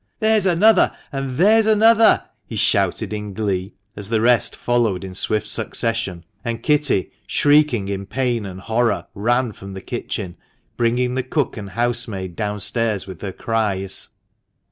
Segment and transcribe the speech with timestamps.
[0.19, 0.95] "There's another!
[1.11, 6.63] and there's another!" he shouted in glee, as the rest followed in swift succession; and
[6.63, 10.37] Kitty, shrieking in pain and horror, ran from the kitchen,
[10.75, 14.09] bringing the cook and housemaid downstairs with her cries.